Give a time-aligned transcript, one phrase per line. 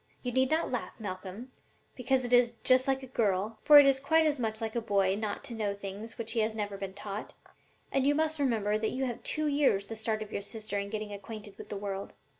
[0.23, 1.51] You need not laugh, Malcolm,
[1.95, 4.81] because it is 'just like a girl,' for it is quite as much like a
[4.81, 7.33] boy not to know things which he has never been taught,
[7.91, 10.89] and you must remember that you have two years the start of your sister in
[10.89, 12.13] getting acquainted with the world.